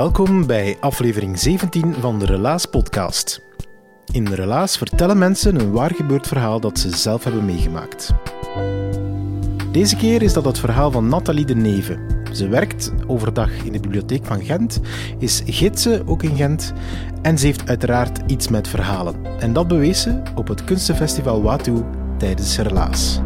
[0.00, 3.40] Welkom bij aflevering 17 van de Relaas podcast.
[4.12, 8.12] In de Relaas vertellen mensen een waar gebeurd verhaal dat ze zelf hebben meegemaakt.
[9.72, 11.98] Deze keer is dat het verhaal van Nathalie de Neve.
[12.32, 14.80] Ze werkt overdag in de bibliotheek van Gent,
[15.18, 16.72] is gidse ook in Gent
[17.22, 19.14] en ze heeft uiteraard iets met verhalen.
[19.40, 21.84] En dat bewees ze op het kunstenfestival Watu
[22.18, 23.20] tijdens Relaas.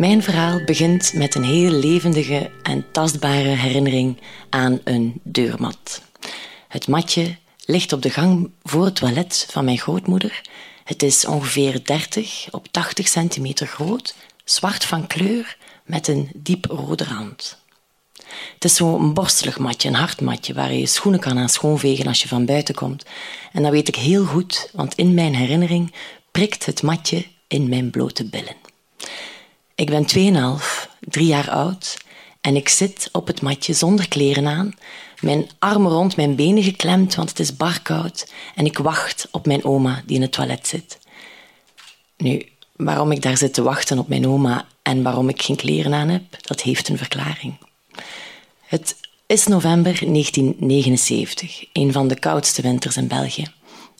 [0.00, 4.20] Mijn verhaal begint met een heel levendige en tastbare herinnering
[4.50, 6.02] aan een deurmat.
[6.68, 10.40] Het matje ligt op de gang voor het toilet van mijn grootmoeder.
[10.84, 17.04] Het is ongeveer 30 op 80 centimeter groot, zwart van kleur met een diep rode
[17.04, 17.58] rand.
[18.54, 22.22] Het is zo'n borstelig matje, een hard matje, waar je schoenen kan aan schoonvegen als
[22.22, 23.04] je van buiten komt.
[23.52, 25.92] En dat weet ik heel goed, want in mijn herinnering
[26.30, 28.56] prikt het matje in mijn blote billen.
[29.80, 30.06] Ik ben
[30.60, 31.96] 2,5, drie jaar oud
[32.40, 34.74] en ik zit op het matje zonder kleren aan,
[35.20, 39.64] mijn armen rond mijn benen geklemd, want het is barkoud, en ik wacht op mijn
[39.64, 40.98] oma die in het toilet zit.
[42.16, 42.46] Nu,
[42.76, 46.08] waarom ik daar zit te wachten op mijn oma en waarom ik geen kleren aan
[46.08, 47.56] heb, dat heeft een verklaring.
[48.60, 48.96] Het
[49.26, 53.46] is november 1979, een van de koudste winters in België.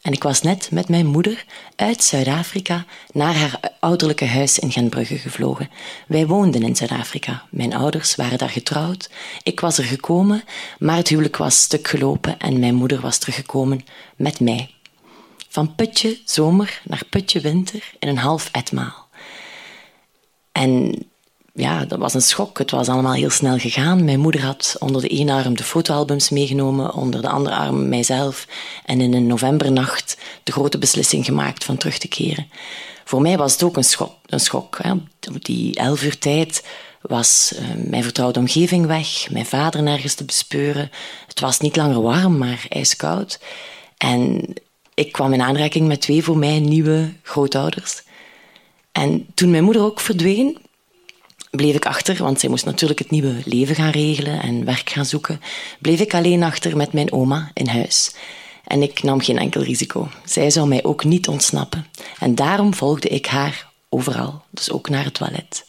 [0.03, 1.45] En ik was net met mijn moeder
[1.77, 5.71] uit Zuid-Afrika naar haar ouderlijke huis in Gentbrugge gevlogen.
[6.07, 7.43] Wij woonden in Zuid-Afrika.
[7.51, 9.11] Mijn ouders waren daar getrouwd.
[9.43, 10.45] Ik was er gekomen,
[10.79, 13.85] maar het huwelijk was stuk gelopen en mijn moeder was teruggekomen
[14.17, 14.71] met mij.
[15.49, 19.09] Van putje zomer naar putje winter in een half etmaal.
[20.53, 21.05] En
[21.55, 22.59] ja, dat was een schok.
[22.59, 24.05] Het was allemaal heel snel gegaan.
[24.05, 28.47] Mijn moeder had onder de ene arm de fotoalbums meegenomen, onder de andere arm mijzelf.
[28.85, 32.51] En in een novembernacht de grote beslissing gemaakt van terug te keren.
[33.05, 34.15] Voor mij was het ook een schok.
[34.27, 34.93] Een schok hè.
[35.39, 36.65] Die elf uur tijd
[37.01, 40.91] was uh, mijn vertrouwde omgeving weg, mijn vader nergens te bespeuren.
[41.27, 43.41] Het was niet langer warm, maar ijskoud.
[43.97, 44.53] En
[44.95, 48.03] ik kwam in aanraking met twee voor mij nieuwe grootouders.
[48.93, 50.59] En toen mijn moeder ook verdween,
[51.51, 55.07] bleef ik achter, want zij moest natuurlijk het nieuwe leven gaan regelen en werk gaan
[55.07, 55.41] zoeken,
[55.79, 58.15] bleef ik alleen achter met mijn oma in huis.
[58.65, 60.09] En ik nam geen enkel risico.
[60.25, 61.87] Zij zou mij ook niet ontsnappen.
[62.19, 65.67] En daarom volgde ik haar overal, dus ook naar het toilet.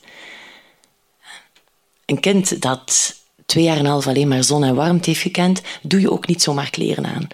[2.06, 3.16] Een kind dat
[3.52, 6.28] twee jaar en een half alleen maar zon en warmte heeft gekend, doe je ook
[6.28, 7.28] niet zomaar kleren aan.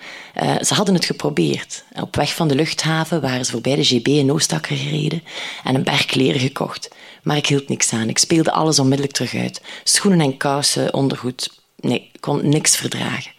[0.43, 1.83] Uh, ze hadden het geprobeerd.
[2.01, 5.23] Op weg van de luchthaven waren ze voorbij de GB in Oostakker gereden
[5.63, 6.89] en een berg kleren gekocht.
[7.23, 8.09] Maar ik hield niks aan.
[8.09, 9.61] Ik speelde alles onmiddellijk terug uit.
[9.83, 11.59] Schoenen en kousen, ondergoed.
[11.75, 13.31] Nee, ik kon niks verdragen.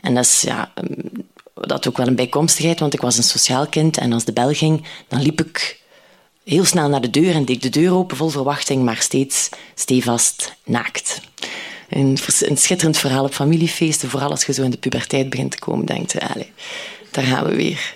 [0.00, 0.72] En dat is ja,
[1.54, 4.52] dat ook wel een bijkomstigheid, want ik was een sociaal kind en als de bel
[4.52, 5.80] ging, dan liep ik
[6.44, 10.54] heel snel naar de deur en deed de deur open vol verwachting, maar steeds stevast
[10.64, 11.20] naakt.
[11.88, 12.18] Een,
[12.54, 16.12] schitterend verhaal op familiefeesten, vooral als je zo in de puberteit begint te komen, denkt
[16.12, 16.46] je, allez,
[17.10, 17.94] daar gaan we weer.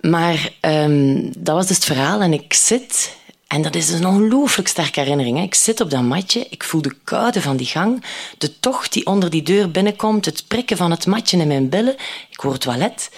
[0.00, 3.16] Maar um, dat was dus het verhaal en ik zit
[3.52, 5.42] en dat is een ongelooflijk sterke herinnering.
[5.42, 8.04] Ik zit op dat matje, ik voel de koude van die gang,
[8.38, 11.96] de tocht die onder die deur binnenkomt, het prikken van het matje in mijn billen.
[12.30, 13.10] Ik hoor het toilet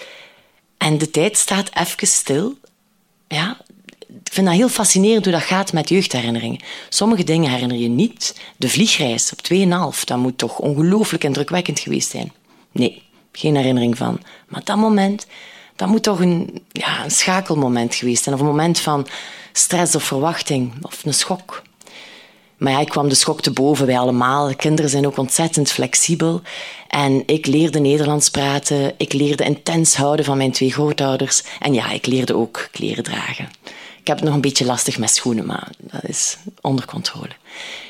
[0.79, 2.59] en de tijd staat even stil.
[3.29, 3.57] Ja,
[4.25, 6.61] vind dat heel fascinerend hoe dat gaat met jeugdherinneringen.
[6.89, 8.41] Sommige dingen herinner je niet.
[8.57, 9.39] De vliegreis op
[9.97, 12.33] 2,5, dat moet toch ongelooflijk indrukwekkend geweest zijn.
[12.73, 13.03] Nee,
[13.33, 14.21] geen herinnering van.
[14.49, 15.27] Maar dat moment,
[15.77, 18.35] dat moet toch een, ja, een schakelmoment geweest zijn.
[18.35, 19.07] Of een moment van
[19.53, 21.63] stress of verwachting of een schok.
[22.57, 24.55] Maar ja, ik kwam de schok te boven, wij allemaal.
[24.55, 26.43] Kinderen zijn ook ontzettend flexibel.
[26.89, 28.95] En ik leerde Nederlands praten.
[28.97, 31.43] Ik leerde intens houden van mijn twee grootouders.
[31.61, 33.49] En ja, ik leerde ook kleren dragen.
[34.05, 37.31] Ik heb het nog een beetje lastig met schoenen, maar dat is onder controle.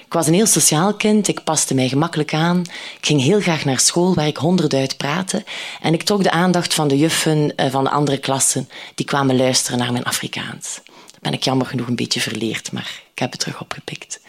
[0.06, 2.60] Ik was een heel sociaal kind, ik paste mij gemakkelijk aan.
[2.98, 5.44] Ik ging heel graag naar school waar ik honderd praatte.
[5.80, 8.68] En ik trok de aandacht van de juffen eh, van de andere klassen.
[8.94, 10.80] Die kwamen luisteren naar mijn Afrikaans.
[11.10, 14.20] Dat ben ik jammer genoeg een beetje verleerd, maar ik heb het terug opgepikt.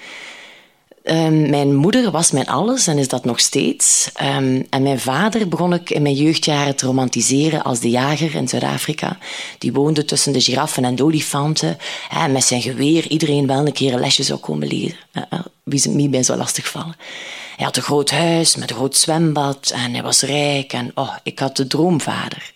[1.08, 4.10] Um, mijn moeder was mijn alles en is dat nog steeds.
[4.22, 8.48] Um, en mijn vader begon ik in mijn jeugdjaren te romantiseren als de jager in
[8.48, 9.18] Zuid-Afrika.
[9.58, 11.78] Die woonde tussen de giraffen en de olifanten.
[12.10, 14.98] En met zijn geweer iedereen wel een keer een lesje zou komen leren.
[15.14, 16.96] Uh, wie ze niet bij zou lastigvallen.
[17.56, 20.74] Hij had een groot huis met een groot zwembad en hij was rijk.
[20.74, 22.54] En oh, ik had de droomvader.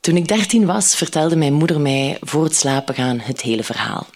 [0.00, 4.06] Toen ik dertien was, vertelde mijn moeder mij voor het slapen gaan het hele verhaal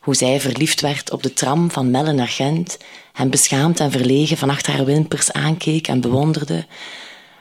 [0.00, 2.78] hoe zij verliefd werd op de tram van Melle naar Gent,
[3.12, 6.66] hem beschaamd en verlegen van achter haar wimpers aankeek en bewonderde,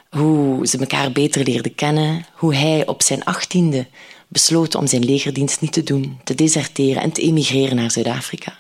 [0.09, 3.88] hoe ze elkaar beter leerden kennen, hoe hij op zijn achttiende
[4.27, 8.59] besloot om zijn legerdienst niet te doen, te deserteren en te emigreren naar Zuid-Afrika.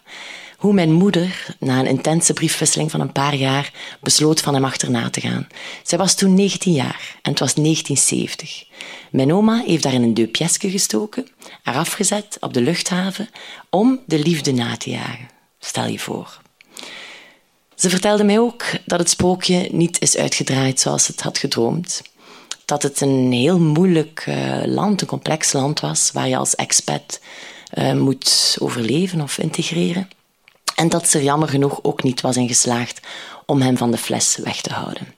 [0.59, 5.09] Hoe mijn moeder, na een intense briefwisseling van een paar jaar, besloot van hem achterna
[5.09, 5.47] te gaan.
[5.83, 8.65] Zij was toen 19 jaar en het was 1970.
[9.11, 11.27] Mijn oma heeft daar in een deupjeske gestoken,
[11.63, 13.29] haar afgezet op de luchthaven
[13.69, 15.29] om de liefde na te jagen.
[15.59, 16.41] Stel je voor.
[17.75, 22.01] Ze vertelde mij ook dat het sprookje niet is uitgedraaid zoals het had gedroomd.
[22.65, 27.19] Dat het een heel moeilijk uh, land, een complex land was, waar je als expat
[27.73, 30.09] uh, moet overleven of integreren.
[30.79, 32.99] En dat ze er jammer genoeg ook niet was in geslaagd
[33.45, 35.13] om hem van de fles weg te houden.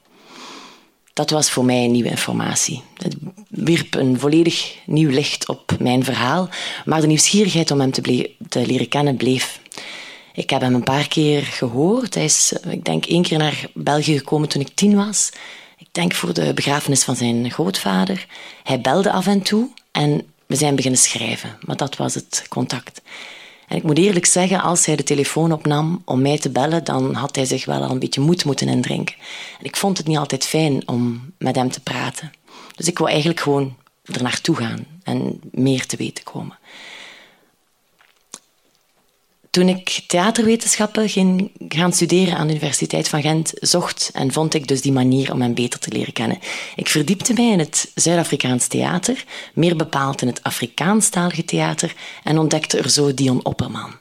[1.13, 2.83] Dat was voor mij nieuwe informatie.
[2.97, 3.15] Het
[3.49, 6.49] wierp een volledig nieuw licht op mijn verhaal,
[6.85, 9.59] maar de nieuwsgierigheid om hem te, te, leren kennen bleef.
[10.33, 12.13] Ik heb hem een paar keer gehoord.
[12.13, 15.29] Hij is, ik denk, één keer naar België gekomen toen ik tien was.
[15.77, 18.25] Ik denk voor de begrafenis van zijn grootvader.
[18.63, 23.01] Hij belde af en toe en we zijn beginnen schrijven, maar dat was het contact.
[23.71, 27.35] Ik moet eerlijk zeggen, als hij de telefoon opnam om mij te bellen, dan had
[27.35, 29.15] hij zich wel al een beetje moed moeten indrinken.
[29.59, 32.31] En ik vond het niet altijd fijn om met hem te praten.
[32.75, 36.57] Dus ik wou eigenlijk gewoon er naartoe gaan en meer te weten komen.
[39.51, 44.67] Toen ik theaterwetenschappen ging gaan studeren aan de Universiteit van Gent, zocht en vond ik
[44.67, 46.39] dus die manier om hem beter te leren kennen.
[46.75, 51.93] Ik verdiepte mij in het Zuid-Afrikaans theater, meer bepaald in het Afrikaanstalige theater,
[52.23, 53.91] en ontdekte er zo Dion Opperman.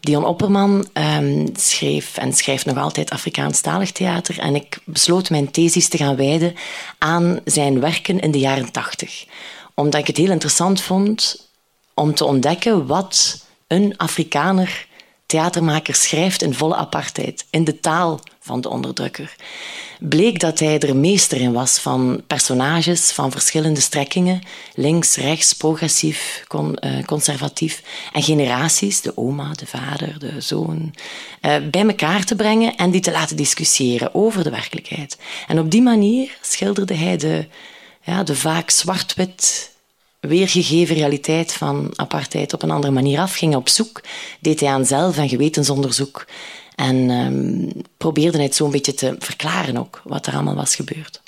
[0.00, 5.88] Dion Opperman um, schreef en schrijft nog altijd Afrikaanstalig theater en ik besloot mijn thesis
[5.88, 6.54] te gaan wijden
[6.98, 9.24] aan zijn werken in de jaren tachtig.
[9.74, 11.48] Omdat ik het heel interessant vond
[11.94, 14.86] om te ontdekken wat een Afrikaner
[15.26, 19.34] theatermaker schrijft in volle apartheid, in de taal van de onderdrukker.
[19.98, 24.42] Bleek dat hij er meester in was van personages van verschillende strekkingen,
[24.74, 27.82] links, rechts, progressief, uh, conservatief,
[28.12, 30.94] en generaties, de oma, de vader, de zoon,
[31.42, 35.18] uh, bij elkaar te brengen en die te laten discussiëren over de werkelijkheid.
[35.46, 37.46] En op die manier schilderde hij de,
[38.02, 39.73] ja, de vaak zwart-wit
[40.26, 43.34] weergegeven realiteit van apartheid op een andere manier af.
[43.34, 44.00] Ging op zoek,
[44.40, 46.26] deed hij aan zelf- en gewetensonderzoek.
[46.74, 51.22] En um, probeerde het zo een beetje te verklaren ook, wat er allemaal was gebeurd.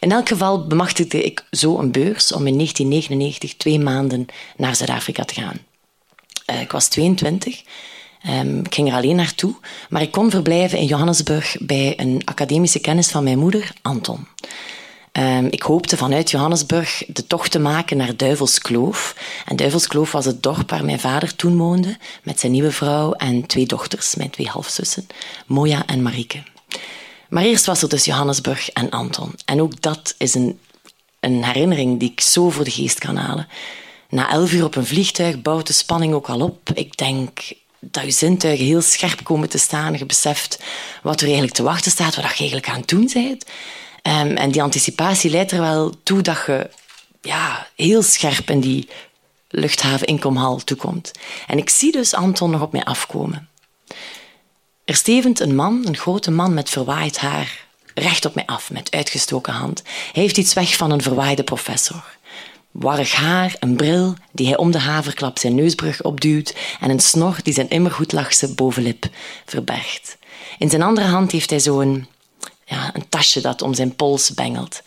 [0.00, 4.26] In elk geval bemachtigde ik zo een beurs om in 1999 twee maanden
[4.56, 5.58] naar Zuid-Afrika te gaan.
[6.50, 7.62] Uh, ik was 22.
[8.30, 9.54] Um, ik ging er alleen naartoe,
[9.88, 14.26] maar ik kon verblijven in Johannesburg bij een academische kennis van mijn moeder, Anton.
[15.18, 19.16] Um, ik hoopte vanuit Johannesburg de tocht te maken naar Duivelskloof.
[19.44, 23.46] En Duivelskloof was het dorp waar mijn vader toen woonde, met zijn nieuwe vrouw en
[23.46, 25.06] twee dochters, mijn twee halfzussen,
[25.46, 26.42] Moja en Marieke.
[27.28, 29.34] Maar eerst was er dus Johannesburg en Anton.
[29.44, 30.58] En ook dat is een,
[31.20, 33.48] een herinnering die ik zo voor de geest kan halen.
[34.08, 36.70] Na elf uur op een vliegtuig bouwt de spanning ook al op.
[36.74, 37.38] Ik denk
[37.80, 39.98] dat je zintuigen heel scherp komen te staan.
[39.98, 40.58] Je beseft
[41.02, 43.44] wat er eigenlijk te wachten staat, wat je eigenlijk aan het doen bent.
[44.06, 46.70] Um, en die anticipatie leidt er wel toe dat je
[47.20, 48.88] ja, heel scherp in die
[49.48, 51.12] luchthaven inkomhal toekomt.
[51.46, 53.48] En ik zie dus Anton nog op mij afkomen.
[54.84, 58.90] Er stevend een man, een grote man met verwaaid haar, recht op mij af met
[58.90, 59.82] uitgestoken hand.
[60.12, 62.16] Hij heeft iets weg van een verwaaide professor.
[62.70, 67.36] Warrig haar, een bril die hij om de haverklap zijn neusbrug opduwt en een snor
[67.42, 69.08] die zijn immer goed lachse bovenlip
[69.44, 70.16] verbergt.
[70.58, 72.06] In zijn andere hand heeft hij zo'n
[72.66, 74.82] ja, een tasje dat om zijn pols bengelt.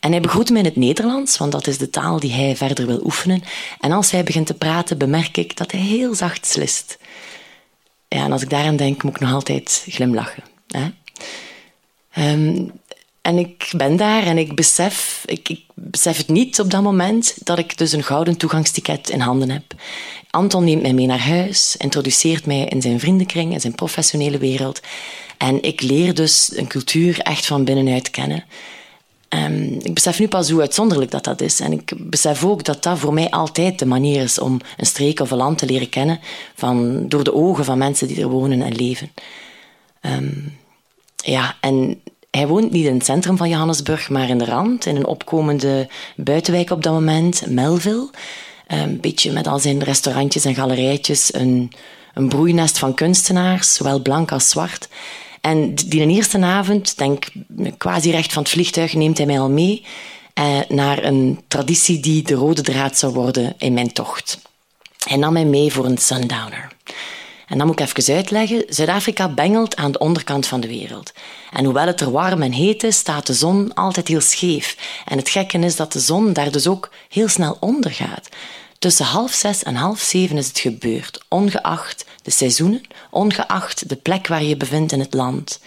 [0.00, 2.86] En hij begroet me in het Nederlands, want dat is de taal die hij verder
[2.86, 3.42] wil oefenen.
[3.80, 6.98] En als hij begint te praten, bemerk ik dat hij heel zacht slist.
[8.08, 10.42] ja, en als ik daaraan denk, moet ik nog altijd glimlachen.
[10.66, 10.90] Hè?
[12.10, 12.66] Ehm,
[13.30, 17.36] en ik ben daar en ik besef, ik, ik, besef het niet op dat moment
[17.44, 19.62] dat ik dus een gouden toegangsticket in handen heb.
[20.30, 24.80] Anton neemt mij mee naar huis, introduceert mij in zijn vriendenkring, in zijn professionele wereld.
[25.38, 28.44] En ik leer dus een cultuur echt van binnenuit kennen.
[29.28, 31.60] Um, ik besef nu pas hoe uitzonderlijk dat dat is.
[31.60, 35.20] En ik besef ook dat dat voor mij altijd de manier is om een streek
[35.20, 36.20] of een land te leren kennen
[36.54, 39.10] van, door de ogen van mensen die er wonen en leven.
[40.00, 40.58] Um,
[41.16, 44.96] ja, en hij woont niet in het centrum van Johannesburg, maar in de rand, in
[44.96, 48.10] een opkomende buitenwijk op dat moment, Melville.
[48.66, 51.72] Een beetje met al zijn restaurantjes en galerijtjes, een,
[52.14, 54.88] een broeinest van kunstenaars, zowel blank als zwart.
[55.40, 57.26] En die eerste avond, denk
[57.78, 59.84] quasi recht van het vliegtuig, neemt hij mij al mee
[60.34, 64.38] eh, naar een traditie die de rode draad zou worden in mijn tocht.
[65.04, 66.68] Hij nam mij mee voor een sundowner.
[67.50, 68.64] En dan moet ik even uitleggen.
[68.68, 71.12] Zuid-Afrika bengelt aan de onderkant van de wereld.
[71.52, 74.76] En hoewel het er warm en heet is, staat de zon altijd heel scheef.
[75.04, 78.28] En het gekke is dat de zon daar dus ook heel snel ondergaat.
[78.78, 84.26] Tussen half zes en half zeven is het gebeurd, ongeacht de seizoenen, ongeacht de plek
[84.26, 85.60] waar je bevindt in het land.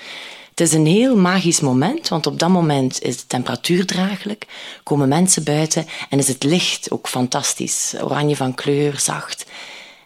[0.50, 4.46] Het is een heel magisch moment, want op dat moment is de temperatuur draaglijk,
[4.84, 9.46] komen mensen buiten en is het licht ook fantastisch, oranje van kleur, zacht.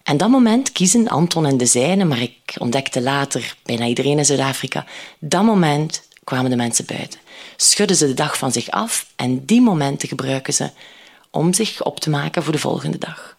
[0.07, 4.25] En dat moment kiezen Anton en de zijnen, maar ik ontdekte later, bijna iedereen in
[4.25, 4.85] Zuid-Afrika,
[5.19, 7.19] dat moment kwamen de mensen buiten.
[7.55, 10.69] Schudden ze de dag van zich af en die momenten gebruiken ze
[11.31, 13.37] om zich op te maken voor de volgende dag.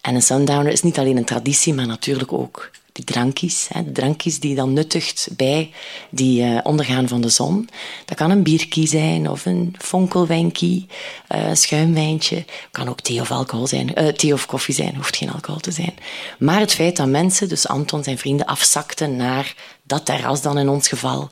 [0.00, 3.68] En een sundowner is niet alleen een traditie, maar natuurlijk ook die drankjes.
[3.72, 5.70] Hè, drankjes die dan nuttigt bij
[6.10, 7.68] die uh, ondergaan van de zon.
[8.04, 10.86] Dat kan een bierkie zijn of een fonkelwijnkie,
[11.34, 12.44] uh, een schuimwijntje.
[12.70, 14.02] Kan ook thee of alcohol zijn.
[14.02, 15.94] Uh, thee of koffie zijn, hoeft geen alcohol te zijn.
[16.38, 20.68] Maar het feit dat mensen, dus Anton zijn vrienden, afzakten naar dat terras dan in
[20.68, 21.30] ons geval,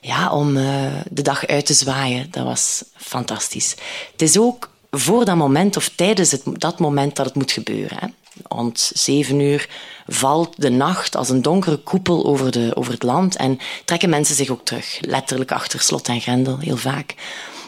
[0.00, 0.54] ja, om
[1.10, 3.74] de dag uit te zwaaien, dat was fantastisch.
[4.12, 7.98] Het is ook voor dat moment of tijdens het, dat moment dat het moet gebeuren.
[8.00, 8.06] Hè.
[8.48, 9.68] Rond zeven uur
[10.06, 14.34] valt de nacht als een donkere koepel over, de, over het land en trekken mensen
[14.34, 14.98] zich ook terug.
[15.00, 17.14] Letterlijk achter slot en grendel, heel vaak.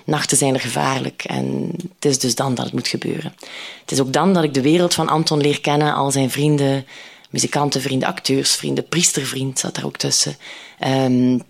[0.04, 3.34] Nachten zijn er gevaarlijk en het is dus dan dat het moet gebeuren.
[3.80, 6.86] Het is ook dan dat ik de wereld van Anton leer kennen, al zijn vrienden,
[7.30, 10.36] muzikantenvrienden, acteursvrienden, priestervriend zat daar ook tussen.
[10.86, 11.42] Um,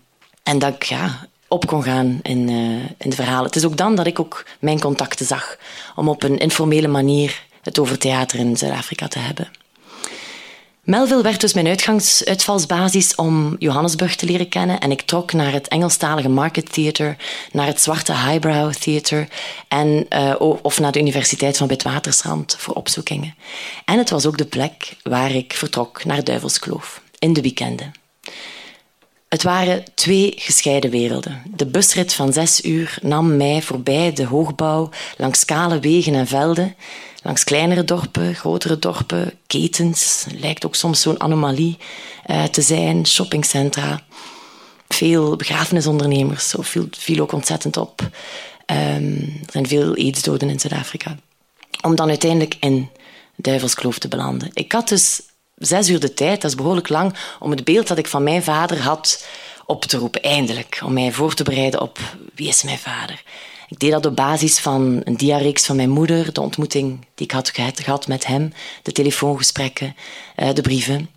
[0.43, 3.45] en dat ik ja, op kon gaan in, uh, in de verhalen.
[3.45, 5.57] Het is ook dan dat ik ook mijn contacten zag,
[5.95, 9.51] om op een informele manier het over theater in Zuid-Afrika te hebben.
[10.83, 15.51] Melville werd dus mijn uitgangs uitvalsbasis om Johannesburg te leren kennen en ik trok naar
[15.51, 17.15] het Engelstalige Market Theatre,
[17.51, 19.27] naar het Zwarte Highbrow Theatre
[19.67, 23.35] en, uh, of naar de Universiteit van Witwatersrand voor opzoekingen.
[23.85, 27.91] En het was ook de plek waar ik vertrok naar Duivelskloof, in de weekenden.
[29.29, 31.41] Het waren twee gescheiden werelden.
[31.55, 36.75] De busrit van zes uur nam mij voorbij de hoogbouw langs kale wegen en velden,
[37.21, 40.25] langs kleinere dorpen, grotere dorpen, ketens.
[40.39, 41.77] Lijkt ook soms zo'n anomalie
[42.27, 44.01] uh, te zijn, shoppingcentra.
[44.87, 48.01] Veel begrafenisondernemers, zo viel, ook ontzettend op.
[48.01, 51.17] Um, er zijn veel aidsdoden in Zuid-Afrika.
[51.81, 52.89] Om dan uiteindelijk in
[53.35, 54.49] Duivelskloof te belanden.
[54.53, 55.21] Ik had dus
[55.55, 58.43] zes uur de tijd, dat is behoorlijk lang, om het beeld dat ik van mijn
[58.43, 59.27] vader had
[59.65, 60.81] op te roepen, eindelijk.
[60.83, 61.99] Om mij voor te bereiden op
[62.35, 63.23] wie is mijn vader.
[63.71, 67.31] Ik deed dat op basis van een diareeks van mijn moeder, de ontmoeting die ik
[67.31, 69.95] had gehad met hem, de telefoongesprekken,
[70.35, 71.09] eh, de brieven.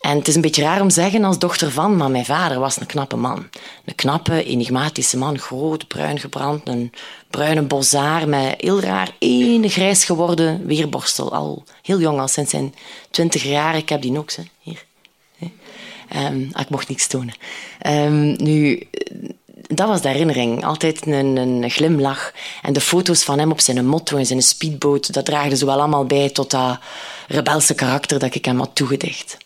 [0.00, 2.58] En het is een beetje raar om te zeggen als dochter van, maar mijn vader
[2.58, 3.46] was een knappe man.
[3.84, 6.92] Een knappe, enigmatische man, groot, bruin gebrand, een
[7.30, 11.32] bruine bozaar met heel raar één grijs geworden weerborstel.
[11.32, 12.74] Al heel jong, al sinds zijn
[13.10, 13.76] twintig jaar.
[13.76, 14.84] Ik heb die ook, hier.
[16.16, 17.34] Um, ik mocht niks tonen.
[17.86, 18.82] Um, nu,
[19.68, 20.64] dat was de herinnering.
[20.64, 22.32] Altijd een, glimlach.
[22.62, 25.78] En de foto's van hem op zijn motto en zijn speedboot, dat draagde zo wel
[25.78, 26.78] allemaal bij tot dat
[27.28, 29.36] rebelse karakter dat ik hem had toegedicht.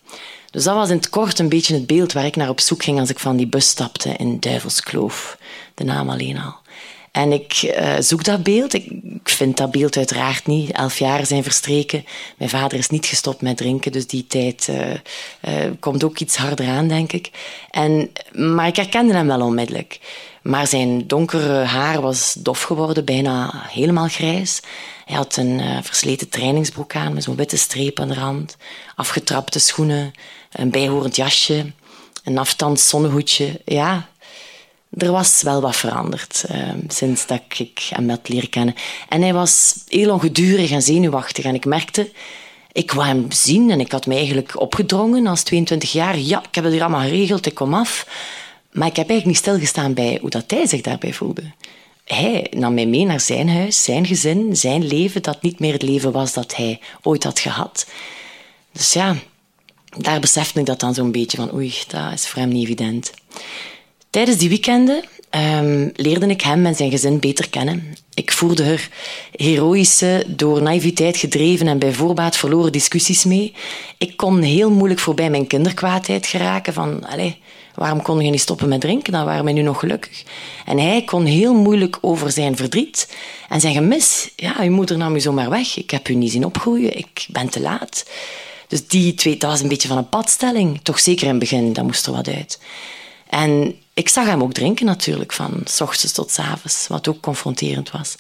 [0.51, 2.83] Dus dat was in het kort een beetje het beeld waar ik naar op zoek
[2.83, 5.39] ging als ik van die bus stapte in Duivelskloof.
[5.75, 6.55] De naam alleen al.
[7.11, 8.75] En ik uh, zoek dat beeld.
[8.75, 10.71] Ik, ik, vind dat beeld uiteraard niet.
[10.71, 12.05] Elf jaar zijn verstreken.
[12.37, 16.37] Mijn vader is niet gestopt met drinken, dus die tijd uh, uh, komt ook iets
[16.37, 17.31] harder aan, denk ik.
[17.71, 20.01] En, maar ik herkende hem wel onmiddellijk.
[20.43, 24.61] Maar zijn donkere haar was dof geworden, bijna helemaal grijs.
[25.05, 28.57] Hij had een versleten trainingsbroek aan met zo'n witte streep aan de rand,
[28.95, 30.13] afgetrapte schoenen,
[30.53, 31.73] een bijhorend jasje,
[32.25, 33.61] een aftand zonnehoedje.
[33.65, 34.09] Ja,
[34.91, 38.75] er was wel wat veranderd uh, sinds dat ik hem had leren kennen.
[39.09, 41.45] En hij was heel ongedurig en zenuwachtig.
[41.45, 42.11] En ik merkte,
[42.73, 46.19] Ik wou hem zien en ik had me eigenlijk opgedrongen als 22 jaar.
[46.19, 48.07] Ja, ik heb het hier allemaal geregeld, ik kom af.
[48.73, 51.43] Maar ik heb eigenlijk niet stilgestaan bij hoe dat hij zich daarbij voelde.
[52.05, 55.83] Hij nam mij mee naar zijn huis, zijn gezin, zijn leven, dat niet meer het
[55.83, 57.87] leven was dat hij ooit had gehad.
[58.73, 59.17] Dus ja,
[59.97, 63.13] daar besefte ik dat dan zo'n beetje van oei, dat is voor hem niet evident.
[64.11, 67.95] Tijdens die weekenden um, leerde ik hem en zijn gezin beter kennen.
[68.15, 68.89] Ik voerde er
[69.37, 73.55] heroïsche, door naïviteit gedreven en bij voorbaat verloren discussies mee.
[73.99, 77.33] Ik kon heel moeilijk voorbij mijn kinderkwaadheid geraken van, allez,
[77.75, 80.23] waarom kon je niet stoppen met drinken, dan waren we nu nog gelukkig.
[80.67, 83.17] En hij kon heel moeilijk over zijn verdriet
[83.49, 84.31] en zijn gemis.
[84.37, 87.49] Ja, uw moeder nam u zomaar weg, ik heb u niet zien opgroeien, ik ben
[87.49, 88.11] te laat.
[88.69, 90.81] Dus die twee, dat was een beetje van een padstelling.
[90.83, 92.61] Toch zeker in het begin, dat moest er wat uit.
[93.29, 97.21] En ik zag hem ook drinken natuurlijk, van s ochtends tot s avonds, wat ook
[97.21, 98.17] confronterend was.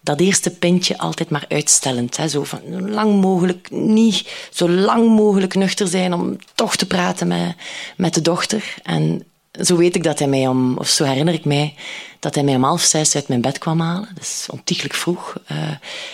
[0.00, 2.16] Dat eerste pintje altijd maar uitstellend.
[2.16, 7.28] Hè, zo van lang mogelijk niet, zo lang mogelijk nuchter zijn om toch te praten
[7.28, 7.54] met,
[7.96, 8.74] met de dochter.
[8.82, 9.24] En
[9.60, 11.74] zo weet ik dat hij mij om, of zo herinner ik mij,
[12.18, 14.08] dat hij mij om half zes uit mijn bed kwam halen.
[14.14, 15.34] Dus ontiegelijk vroeg.
[15.52, 15.58] Uh,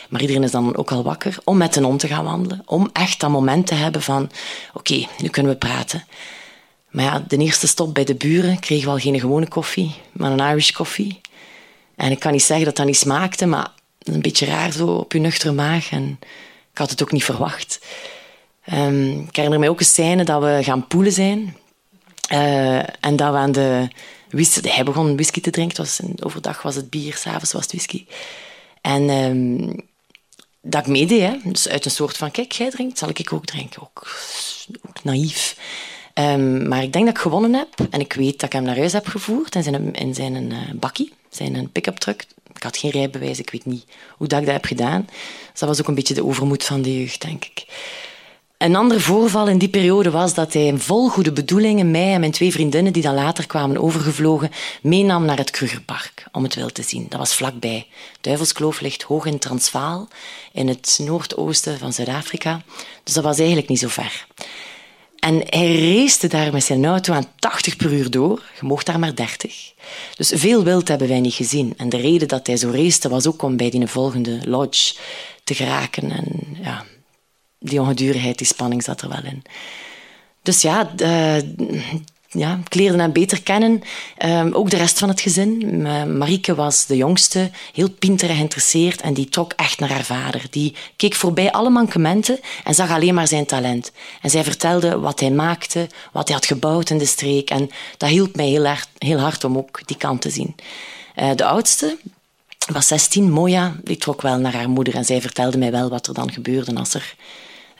[0.09, 1.39] maar iedereen is dan ook al wakker.
[1.45, 2.63] Om met een hond te gaan wandelen.
[2.67, 4.31] Om echt dat moment te hebben van,
[4.75, 6.05] oké, nu kunnen we praten.
[6.89, 10.33] Maar ja, de eerste stop bij de buren kregen we al geen gewone koffie, maar
[10.33, 11.21] een Irish koffie.
[11.97, 13.71] En ik kan niet zeggen dat dat niet smaakte, maar
[14.03, 15.91] een beetje raar zo op je nuchtere maag.
[15.91, 16.19] En
[16.73, 17.81] ik had het ook niet verwacht.
[18.73, 21.57] Um, ik herinner mij ook een scène dat we gaan poelen zijn.
[22.33, 23.89] Uh, en dat we aan de
[24.31, 24.69] whisky...
[24.69, 25.77] Hij begon whisky te drinken.
[25.77, 28.07] Was, overdag was het bier, s'avonds was het whisky.
[28.81, 29.81] En um,
[30.63, 31.21] dat ik meedeed.
[31.21, 31.37] Hè.
[31.45, 33.83] Dus uit een soort van, kijk, jij drinkt, zal ik ook drinken.
[33.83, 34.17] Ook,
[34.89, 35.57] ook naïef.
[36.19, 37.69] Um, maar ik denk dat ik gewonnen heb.
[37.91, 40.59] En ik weet dat ik hem naar huis heb gevoerd in zijn, in zijn uh,
[40.75, 42.27] bakkie, zijn pick-up truck.
[42.55, 43.85] Ik had geen rijbewijs, ik weet niet
[44.17, 45.07] hoe dat ik dat heb gedaan.
[45.51, 47.67] Dus dat was ook een beetje de overmoed van de jeugd, denk ik.
[48.59, 52.33] Een ander voorval in die periode was dat hij vol goede bedoelingen mij en mijn
[52.33, 54.51] twee vriendinnen, die dan later kwamen overgevlogen,
[54.83, 57.07] meenam naar het Krugerpark om het wild te zien.
[57.09, 57.87] Dat was vlakbij.
[58.21, 60.09] Duivelskloof ligt hoog in Transvaal,
[60.53, 62.63] in het noordoosten van Zuid-Afrika.
[63.05, 64.27] Dus dat was eigenlijk niet zo ver.
[65.19, 68.43] En hij race daar met zijn auto aan 80 per uur door.
[68.61, 69.73] Je mocht daar maar 30.
[70.17, 71.75] Dus veel wild hebben wij niet gezien.
[71.77, 74.95] En de reden dat hij zo race was ook om bij die volgende lodge
[75.45, 76.11] te geraken.
[76.11, 76.85] En ja,
[77.59, 79.43] die ongedurigheid, die spanning zat er wel in.
[80.43, 80.91] Dus ja,
[82.31, 83.83] ja, ik leerde hem beter kennen.
[84.25, 85.83] Um, ook de rest van het gezin.
[86.19, 90.43] Marieke was de jongste, heel pinter en geïnteresseerd en die trok echt naar haar vader.
[90.51, 93.93] Die keek voorbij alle mankementen en zag alleen maar zijn talent.
[94.23, 97.51] En zij vertelde wat hij maakte, wat hij had gebouwd in de streek.
[97.51, 100.55] En dat hielp mij heel hard, heel hard om ook die kant te zien.
[101.17, 101.99] Uh, de oudste
[102.73, 106.07] was 16, Moja, die trok wel naar haar moeder en zij vertelde mij wel wat
[106.07, 107.15] er dan gebeurde als er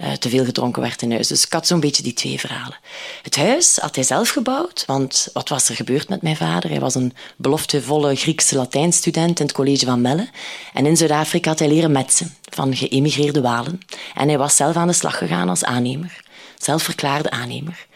[0.01, 1.27] uh, te veel gedronken werd in huis.
[1.27, 2.77] Dus ik had zo'n beetje die twee verhalen.
[3.23, 6.71] Het huis had hij zelf gebouwd, want wat was er gebeurd met mijn vader?
[6.71, 10.29] Hij was een beloftevolle Griekse Latijnstudent in het college van Melle.
[10.75, 13.81] En in Zuid-Afrika had hij leren metsen van geëmigreerde Walen.
[14.15, 16.21] En hij was zelf aan de slag gegaan als aannemer.
[16.59, 17.87] Zelfverklaarde aannemer.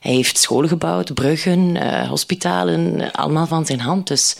[0.00, 4.06] Hij heeft scholen gebouwd, bruggen, uh, hospitalen, allemaal van zijn hand.
[4.06, 4.36] Dus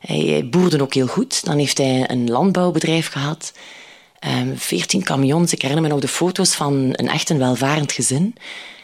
[0.00, 1.44] hij boerde ook heel goed.
[1.44, 3.52] Dan heeft hij een landbouwbedrijf gehad.
[4.26, 5.52] Um, 14 camions.
[5.52, 8.34] Ik herinner me nog de foto's van een echt een welvarend gezin.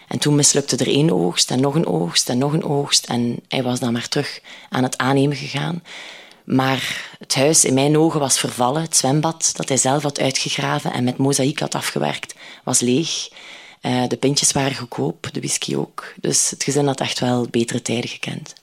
[0.08, 3.06] En toen mislukte er één oogst en nog een oogst en nog een oogst.
[3.06, 5.82] En hij was dan maar terug aan het aannemen gegaan.
[6.44, 8.82] Maar het huis in mijn ogen was vervallen.
[8.82, 13.28] Het zwembad dat hij zelf had uitgegraven en met mozaïek had afgewerkt, was leeg.
[13.82, 16.14] Uh, de pintjes waren goedkoop, de whisky ook.
[16.20, 18.54] Dus het gezin had echt wel betere tijden gekend.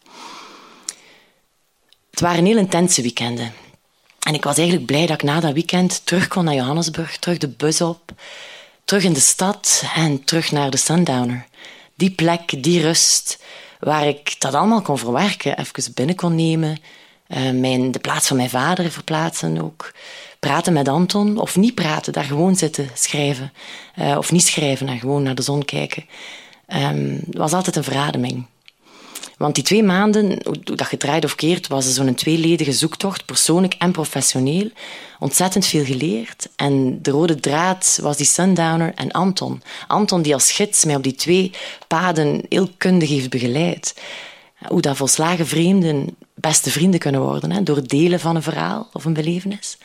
[2.09, 3.53] Het waren heel intense weekenden.
[4.29, 7.37] En ik was eigenlijk blij dat ik na dat weekend terug kon naar Johannesburg, terug
[7.37, 8.11] de bus op,
[8.85, 11.45] terug in de stad en terug naar de Sundowner.
[11.95, 13.43] Die plek, die rust,
[13.79, 16.77] waar ik dat allemaal kon verwerken, even binnen kon nemen,
[17.27, 19.91] uh, mijn, de plaats van mijn vader verplaatsen ook.
[20.39, 23.53] Praten met Anton, of niet praten, daar gewoon zitten schrijven.
[23.99, 26.05] Uh, of niet schrijven en gewoon naar de zon kijken.
[26.67, 28.45] Um, was altijd een verademing.
[29.37, 33.91] Want die twee maanden, hoe dat gedraaid of keert, was zo'n tweeledige zoektocht, persoonlijk en
[33.91, 34.69] professioneel.
[35.19, 36.49] Ontzettend veel geleerd.
[36.55, 39.61] En de rode draad was die Sundowner en Anton.
[39.87, 41.51] Anton die als gids mij op die twee
[41.87, 44.01] paden heel kundig heeft begeleid.
[44.67, 49.05] Hoe dat volslagen vreemden beste vrienden kunnen worden, hè, door delen van een verhaal of
[49.05, 49.77] een belevenis.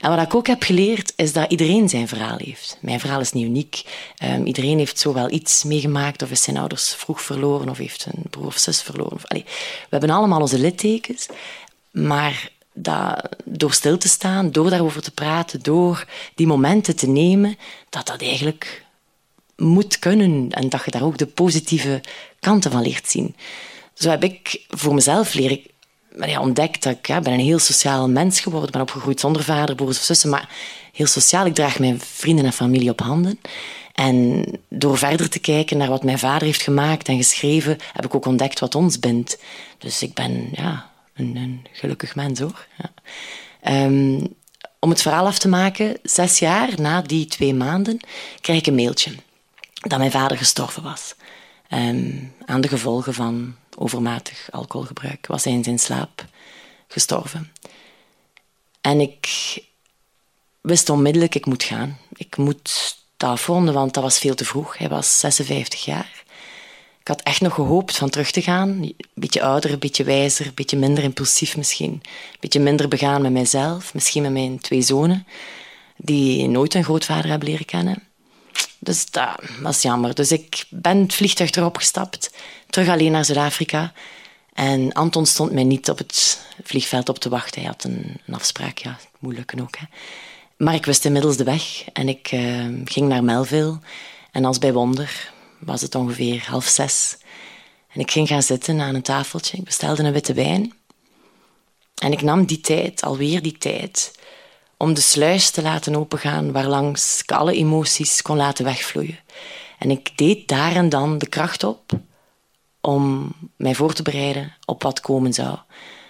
[0.00, 2.78] En wat ik ook heb geleerd, is dat iedereen zijn verhaal heeft.
[2.80, 3.82] Mijn verhaal is niet uniek.
[4.24, 8.22] Um, iedereen heeft zowel iets meegemaakt, of is zijn ouders vroeg verloren, of heeft een
[8.30, 9.12] broer of zus verloren.
[9.12, 9.44] Of, we
[9.90, 11.26] hebben allemaal onze littekens.
[11.90, 17.56] Maar dat door stil te staan, door daarover te praten, door die momenten te nemen,
[17.88, 18.84] dat dat eigenlijk
[19.56, 22.00] moet kunnen en dat je daar ook de positieve
[22.40, 23.36] kanten van leert zien.
[23.94, 25.60] Zo heb ik voor mezelf leren
[26.18, 29.98] ja, ontdekt dat ik ben een heel sociaal mens geworden ben, opgegroeid zonder vader, broers
[29.98, 30.48] of zussen, maar
[30.92, 31.46] heel sociaal.
[31.46, 33.40] Ik draag mijn vrienden en familie op handen.
[33.94, 38.14] En door verder te kijken naar wat mijn vader heeft gemaakt en geschreven, heb ik
[38.14, 39.38] ook ontdekt wat ons bindt.
[39.78, 42.66] Dus ik ben ja, een, gelukkig mens hoor.
[42.78, 43.84] Ja.
[43.84, 44.34] Um,
[44.78, 48.00] om het verhaal af te maken, zes jaar na die twee maanden
[48.40, 49.14] krijg ik een mailtje
[49.80, 51.14] dat mijn vader gestorven was.
[51.70, 56.24] Um, aan de gevolgen van overmatig alcoholgebruik was hij in zijn slaap
[56.88, 57.52] gestorven.
[58.80, 59.28] En ik
[60.60, 61.98] wist onmiddellijk, ik moet gaan.
[62.16, 64.78] Ik moet dat afronden, want dat was veel te vroeg.
[64.78, 66.22] Hij was 56 jaar.
[67.00, 68.68] Ik had echt nog gehoopt van terug te gaan.
[68.68, 71.92] Een beetje ouder, een beetje wijzer, een beetje minder impulsief misschien.
[71.92, 75.26] Een beetje minder begaan met mijzelf, misschien met mijn twee zonen,
[75.96, 78.02] die nooit een grootvader hebben leren kennen.
[78.78, 80.14] Dus dat was jammer.
[80.14, 82.30] Dus ik ben het vliegtuig erop gestapt,
[82.70, 83.92] terug alleen naar Zuid-Afrika.
[84.52, 87.60] En Anton stond mij niet op het vliegveld op te wachten.
[87.60, 89.76] Hij had een, afspraak, ja, moeilijk ook.
[89.76, 89.84] Hè.
[90.56, 93.78] Maar ik wist inmiddels de weg en ik uh, ging naar Melville.
[94.30, 97.16] En als bij wonder was het ongeveer half zes.
[97.92, 99.56] En ik ging gaan zitten aan een tafeltje.
[99.56, 100.72] Ik bestelde een witte wijn.
[102.02, 104.12] En ik nam die tijd, alweer die tijd,
[104.76, 109.18] om de sluis te laten opengaan waarlangs ik alle emoties kon laten wegvloeien.
[109.78, 111.92] En ik deed daar en dan de kracht op
[112.80, 115.58] om mij voor te bereiden op wat komen zou.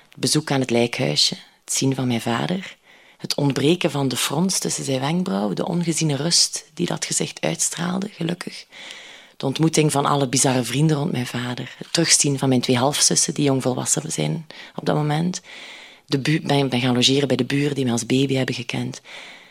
[0.08, 2.76] Het bezoek aan het lijkhuisje, het zien van mijn vader,
[3.16, 8.08] het ontbreken van de frons tussen zijn wenkbrauwen, de ongeziene rust die dat gezicht uitstraalde,
[8.08, 8.66] gelukkig.
[9.36, 11.74] De ontmoeting van alle bizarre vrienden rond mijn vader.
[11.78, 15.40] Het terugzien van mijn twee halfzussen, die jongvolwassen zijn op dat moment
[16.06, 19.00] de ben, ben gaan logeren bij de buren die mij als baby hebben gekend.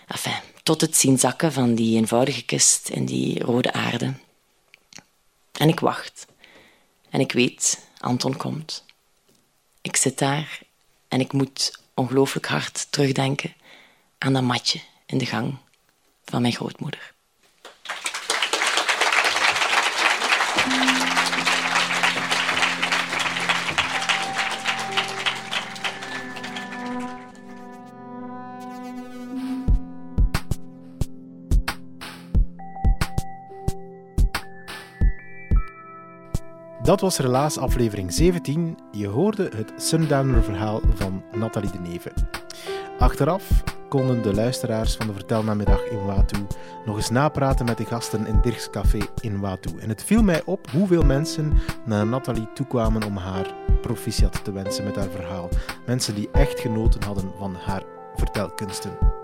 [0.08, 4.14] Enfin, tot het zien zakken van die eenvoudige kist in die rode aarde.
[5.52, 6.28] En ik wacht.
[7.10, 8.86] En ik weet, Anton komt.
[9.82, 10.60] Ik zit daar
[11.08, 13.54] en ik moet ongelooflijk hard terugdenken
[14.18, 15.58] aan dat matje in de gang
[16.26, 17.14] van mijn grootmoeder.
[36.90, 38.78] Dat was helaas aflevering 17.
[38.92, 42.12] Je hoorde het Sundowner-verhaal van Nathalie de Neve.
[43.00, 46.48] Achteraf konden de luisteraars van de Vertelnamiddag in Watu
[46.86, 49.70] nog eens napraten met de gasten in Dirks Café in Watu.
[49.80, 51.54] En het viel mij op hoeveel mensen
[51.86, 55.50] naar Nathalie toekwamen om haar proficiat te wensen met haar verhaal.
[55.86, 57.84] Mensen die echt genoten hadden van haar
[58.16, 59.19] vertelkunsten.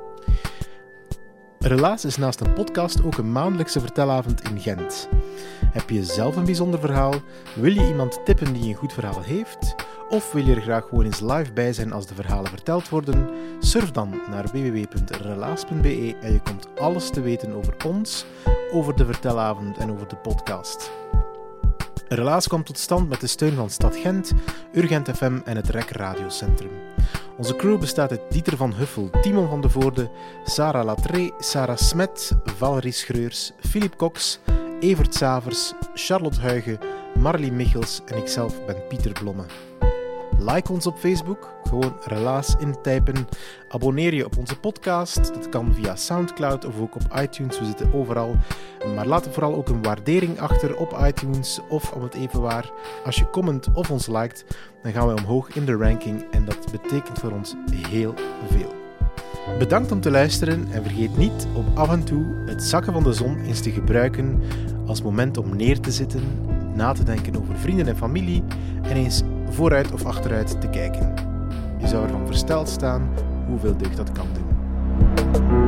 [1.65, 5.09] Relaas is naast een podcast ook een maandelijkse vertelavond in Gent.
[5.65, 7.13] Heb je zelf een bijzonder verhaal?
[7.55, 9.75] Wil je iemand tippen die een goed verhaal heeft?
[10.09, 13.29] Of wil je er graag gewoon eens live bij zijn als de verhalen verteld worden?
[13.59, 18.25] Surf dan naar www.relaas.be en je komt alles te weten over ons,
[18.71, 20.91] over de vertelavond en over de podcast.
[22.07, 24.31] Relaas komt tot stand met de steun van Stad Gent,
[24.73, 26.71] Urgent FM en het REC Radiocentrum.
[27.37, 30.09] Onze crew bestaat uit Dieter van Huffel, Timon van de Voorde,
[30.43, 34.39] Sarah Latré, Sarah Smet, Valerie Schreurs, Philip Cox,
[34.79, 36.79] Evert Savers, Charlotte Huigen,
[37.19, 39.45] Marlie Michels en ikzelf ben Pieter Blomme.
[40.39, 43.27] Like ons op Facebook, gewoon relaas intypen.
[43.69, 47.93] Abonneer je op onze podcast, dat kan via Soundcloud of ook op iTunes, we zitten
[47.93, 48.35] overal.
[48.95, 52.71] Maar laat vooral ook een waardering achter op iTunes of om het even waar.
[53.05, 54.45] Als je comment of ons liked,
[54.83, 58.13] dan gaan wij omhoog in de ranking en dat betekent voor ons heel
[58.49, 58.73] veel.
[59.59, 63.13] Bedankt om te luisteren en vergeet niet om af en toe het zakken van de
[63.13, 64.41] zon eens te gebruiken
[64.85, 66.23] als moment om neer te zitten,
[66.73, 68.43] na te denken over vrienden en familie
[68.81, 71.13] en eens vooruit of achteruit te kijken.
[71.77, 73.09] Je zou ervan versteld staan
[73.47, 75.64] hoeveel deugd dat kan doen.